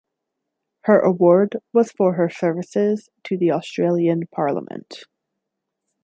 Her 0.85 0.99
award 0.99 1.57
was 1.73 1.91
for 1.91 2.15
her 2.15 2.27
services 2.27 3.09
to 3.25 3.37
the 3.37 3.51
Australian 3.51 4.23
Parliament. 4.33 5.03